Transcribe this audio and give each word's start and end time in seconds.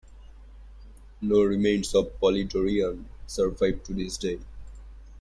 No 1.21 1.43
remains 1.43 1.93
of 1.93 2.19
Polydorion 2.19 3.05
survive 3.27 3.83
to 3.83 3.93
this 3.93 4.17
day. 4.17 4.39